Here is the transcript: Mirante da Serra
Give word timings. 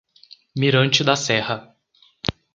Mirante 0.55 1.03
da 1.03 1.15
Serra 1.15 1.77